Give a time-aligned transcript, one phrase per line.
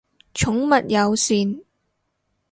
[0.33, 1.61] 寵物友善